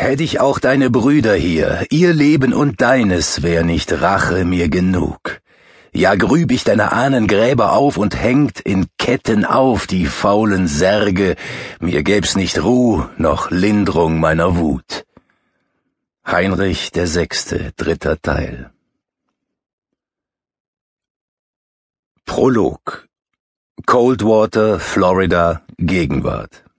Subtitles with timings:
[0.00, 5.42] Hätt ich auch deine Brüder hier, ihr Leben und deines wär nicht Rache mir genug.
[5.92, 11.36] Ja grüb ich deine Ahnen Gräber auf und hängt in Ketten auf die faulen Särge,
[11.80, 15.04] mir gäb's nicht Ruh noch Lindrung meiner Wut.
[16.26, 18.70] Heinrich der Sechste, dritter Teil.
[22.24, 23.06] Prolog
[23.84, 26.69] Coldwater, Florida, Gegenwart.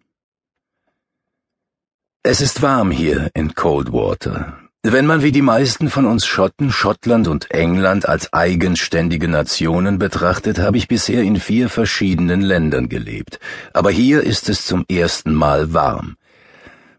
[2.24, 4.55] Es ist warm hier in Coldwater.
[4.84, 10.59] Wenn man wie die meisten von uns Schotten Schottland und England als eigenständige Nationen betrachtet,
[10.59, 13.40] habe ich bisher in vier verschiedenen Ländern gelebt.
[13.73, 16.16] Aber hier ist es zum ersten Mal warm.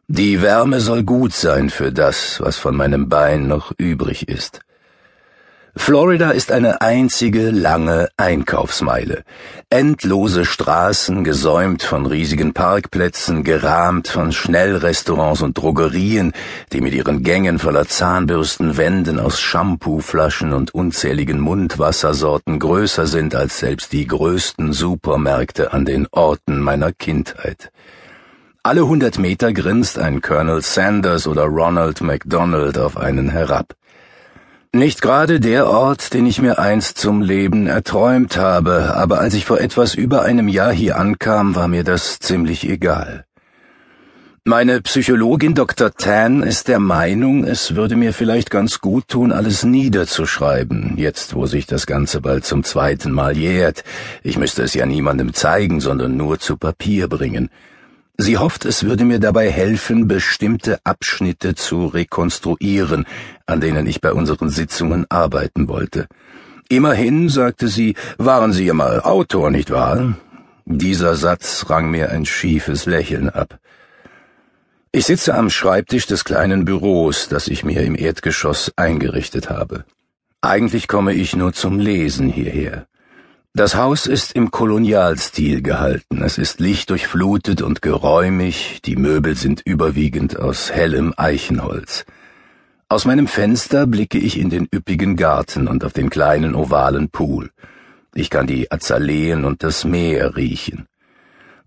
[0.09, 4.59] Die Wärme soll gut sein für das, was von meinem Bein noch übrig ist.
[5.75, 9.25] Florida ist eine einzige lange Einkaufsmeile.
[9.71, 16.35] Endlose Straßen, gesäumt von riesigen Parkplätzen, gerahmt von Schnellrestaurants und Drogerien,
[16.73, 23.59] die mit ihren Gängen voller Zahnbürsten, Wänden aus Shampooflaschen und unzähligen Mundwassersorten größer sind als
[23.59, 27.73] selbst die größten Supermärkte an den Orten meiner Kindheit.
[28.63, 33.75] Alle hundert Meter grinst ein Colonel Sanders oder Ronald McDonald auf einen herab.
[34.75, 39.45] Nicht gerade der Ort, den ich mir einst zum Leben erträumt habe, aber als ich
[39.45, 43.27] vor etwas über einem Jahr hier ankam, war mir das ziemlich egal.
[44.45, 45.93] Meine Psychologin Dr.
[45.93, 51.45] Tan ist der Meinung, es würde mir vielleicht ganz gut tun, alles niederzuschreiben, jetzt wo
[51.45, 53.85] sich das Ganze bald zum zweiten Mal jährt.
[54.23, 57.51] Ich müsste es ja niemandem zeigen, sondern nur zu Papier bringen.
[58.19, 63.07] Sie hofft, es würde mir dabei helfen, bestimmte Abschnitte zu rekonstruieren,
[63.47, 66.07] an denen ich bei unseren Sitzungen arbeiten wollte.
[66.69, 70.17] Immerhin, sagte sie, waren Sie ja mal Autor, nicht wahr?
[70.65, 73.59] Dieser Satz rang mir ein schiefes Lächeln ab.
[74.93, 79.85] Ich sitze am Schreibtisch des kleinen Büros, das ich mir im Erdgeschoss eingerichtet habe.
[80.43, 82.87] Eigentlich komme ich nur zum Lesen hierher.
[83.55, 86.23] Das Haus ist im Kolonialstil gehalten.
[86.23, 92.07] Es ist lichtdurchflutet und geräumig, die Möbel sind überwiegend aus hellem Eichenholz.
[92.89, 97.51] Aus meinem Fenster blicke ich in den üppigen Garten und auf den kleinen ovalen Pool.
[98.15, 100.87] Ich kann die Azaleen und das Meer riechen.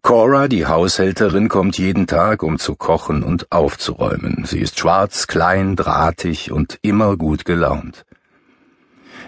[0.01, 4.44] Cora, die Haushälterin, kommt jeden Tag, um zu kochen und aufzuräumen.
[4.45, 8.06] Sie ist schwarz, klein, drahtig und immer gut gelaunt.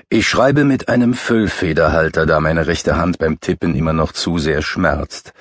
[0.09, 4.61] Ich schreibe mit einem Füllfederhalter, da meine rechte Hand beim Tippen immer noch zu sehr
[4.61, 5.33] schmerzt.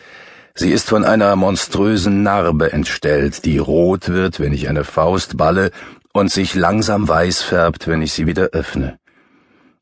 [0.56, 5.70] Sie ist von einer monströsen Narbe entstellt, die rot wird, wenn ich eine Faust balle
[6.12, 8.98] und sich langsam weiß färbt, wenn ich sie wieder öffne.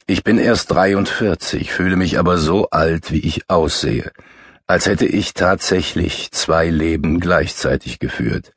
[0.06, 4.12] Ich bin erst 43, fühle mich aber so alt, wie ich aussehe,
[4.66, 8.53] als hätte ich tatsächlich zwei Leben gleichzeitig geführt.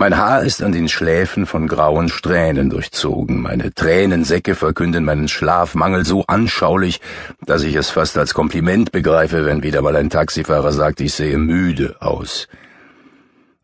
[0.00, 6.04] Mein Haar ist an den Schläfen von grauen Strähnen durchzogen, meine Tränensäcke verkünden meinen Schlafmangel
[6.04, 7.00] so anschaulich,
[7.44, 11.36] dass ich es fast als Kompliment begreife, wenn wieder mal ein Taxifahrer sagt, ich sehe
[11.36, 12.46] müde aus.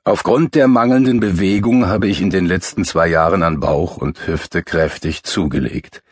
[0.02, 4.64] Aufgrund der mangelnden Bewegung habe ich in den letzten zwei Jahren an Bauch und Hüfte
[4.64, 6.02] kräftig zugelegt.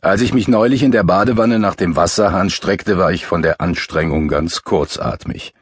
[0.00, 3.60] Als ich mich neulich in der Badewanne nach dem Wasserhahn streckte, war ich von der
[3.60, 5.52] Anstrengung ganz kurzatmig.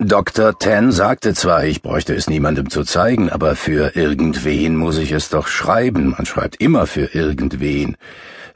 [0.00, 0.58] Dr.
[0.58, 5.28] Tan sagte zwar, ich bräuchte es niemandem zu zeigen, aber für irgendwen muss ich es
[5.28, 6.10] doch schreiben.
[6.10, 7.96] Man schreibt immer für irgendwen.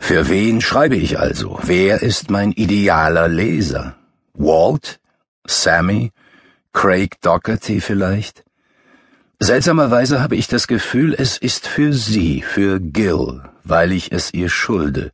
[0.00, 1.60] Für wen schreibe ich also?
[1.62, 3.94] Wer ist mein idealer Leser?
[4.34, 4.98] Walt?
[5.47, 6.10] Sammy?
[6.72, 8.44] Craig Doherty vielleicht?
[9.38, 14.48] Seltsamerweise habe ich das Gefühl, es ist für sie, für Gil, weil ich es ihr
[14.48, 15.12] schulde.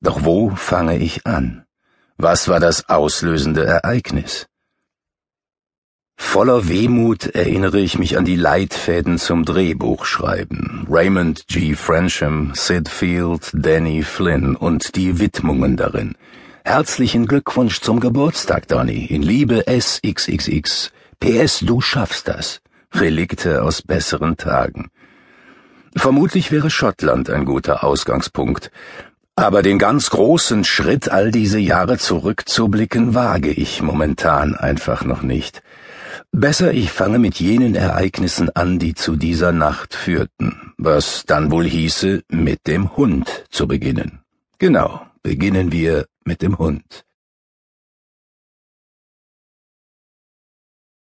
[0.00, 1.64] Doch wo fange ich an?
[2.16, 4.48] Was war das auslösende Ereignis?
[6.18, 10.86] Voller Wehmut erinnere ich mich an die Leitfäden zum Drehbuchschreiben.
[10.90, 11.74] Raymond G.
[11.74, 16.14] Frensham, Sid Field, Danny Flynn und die Widmungen darin.
[16.64, 19.06] Herzlichen Glückwunsch zum Geburtstag, Donny.
[19.06, 20.90] In Liebe SXXX.
[21.20, 22.60] PS, du schaffst das.
[22.92, 24.90] Relikte aus besseren Tagen.
[25.94, 28.70] Vermutlich wäre Schottland ein guter Ausgangspunkt.
[29.36, 35.62] Aber den ganz großen Schritt, all diese Jahre zurückzublicken, wage ich momentan einfach noch nicht.
[36.32, 41.64] Besser, ich fange mit jenen Ereignissen an, die zu dieser Nacht führten, was dann wohl
[41.66, 44.20] hieße, mit dem Hund zu beginnen.
[44.58, 47.04] Genau, beginnen wir mit dem Hund.